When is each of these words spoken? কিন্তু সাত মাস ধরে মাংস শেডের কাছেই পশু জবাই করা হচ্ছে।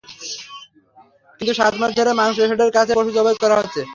কিন্তু 1.39 1.53
সাত 1.53 1.73
মাস 1.79 1.91
ধরে 1.97 2.11
মাংস 2.19 2.37
শেডের 2.41 2.71
কাছেই 2.73 2.95
পশু 2.97 3.11
জবাই 3.17 3.35
করা 3.43 3.55
হচ্ছে। 3.59 3.81